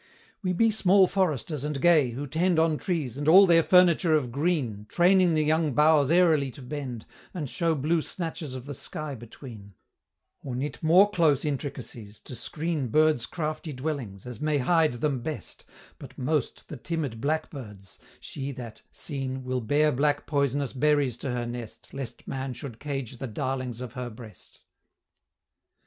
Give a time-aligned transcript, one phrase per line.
[0.41, 4.31] "We be small foresters and gay, who tend On trees, and all their furniture of
[4.31, 9.13] green, Training the young boughs airily to bend, And show blue snatches of the sky
[9.13, 9.75] between;
[10.43, 15.65] Or knit more close intricacies, to screen Birds' crafty dwellings, as may hide them best,
[15.99, 21.45] But most the timid blackbird's she that, seen, Will bear black poisonous berries to her
[21.45, 24.61] nest, Lest man should cage the darlings of her breast."